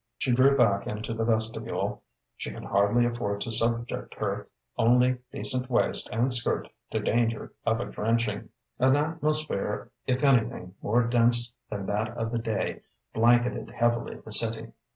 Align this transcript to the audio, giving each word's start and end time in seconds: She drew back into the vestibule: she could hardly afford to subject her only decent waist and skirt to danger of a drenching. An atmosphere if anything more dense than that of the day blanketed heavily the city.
She 0.17 0.31
drew 0.31 0.55
back 0.55 0.87
into 0.87 1.13
the 1.13 1.23
vestibule: 1.23 2.01
she 2.35 2.49
could 2.49 2.63
hardly 2.65 3.05
afford 3.05 3.41
to 3.41 3.51
subject 3.51 4.15
her 4.15 4.47
only 4.75 5.19
decent 5.31 5.69
waist 5.69 6.09
and 6.11 6.33
skirt 6.33 6.67
to 6.89 6.99
danger 6.99 7.53
of 7.67 7.79
a 7.79 7.85
drenching. 7.85 8.49
An 8.79 8.95
atmosphere 8.95 9.91
if 10.07 10.23
anything 10.23 10.73
more 10.81 11.03
dense 11.07 11.53
than 11.69 11.85
that 11.85 12.17
of 12.17 12.31
the 12.31 12.39
day 12.39 12.81
blanketed 13.13 13.69
heavily 13.69 14.15
the 14.17 14.31
city. 14.31 14.71